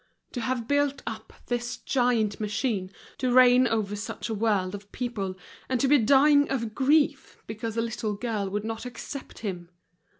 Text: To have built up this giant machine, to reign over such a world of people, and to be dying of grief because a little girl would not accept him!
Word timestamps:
To 0.31 0.41
have 0.41 0.67
built 0.67 1.03
up 1.05 1.31
this 1.45 1.77
giant 1.77 2.39
machine, 2.39 2.89
to 3.19 3.31
reign 3.31 3.67
over 3.67 3.95
such 3.95 4.29
a 4.29 4.33
world 4.33 4.73
of 4.73 4.91
people, 4.91 5.37
and 5.69 5.79
to 5.79 5.87
be 5.87 5.99
dying 5.99 6.49
of 6.49 6.73
grief 6.73 7.37
because 7.45 7.77
a 7.77 7.83
little 7.83 8.15
girl 8.15 8.49
would 8.49 8.63
not 8.65 8.87
accept 8.87 9.37
him! 9.45 9.69